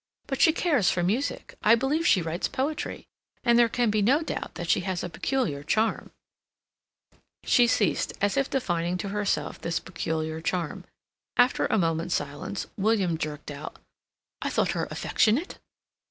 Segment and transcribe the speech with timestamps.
[0.25, 3.05] But she cares for music; I believe she writes poetry;
[3.43, 6.09] and there can be no doubt that she has a peculiar charm—"
[7.43, 10.85] She ceased, as if defining to herself this peculiar charm.
[11.37, 13.75] After a moment's silence William jerked out:
[14.41, 15.59] "I thought her affectionate?"